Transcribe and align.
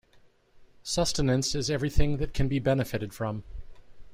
Sustenance 0.81 1.53
is 1.53 1.69
everything 1.69 2.17
that 2.17 2.33
can 2.33 2.47
be 2.47 2.57
benefited 2.57 3.13
from. 3.13 3.43